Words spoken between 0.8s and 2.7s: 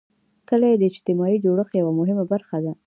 اجتماعي جوړښت یوه مهمه برخه